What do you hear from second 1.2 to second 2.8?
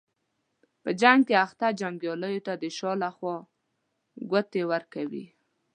کې اخته جنګیالیو ته د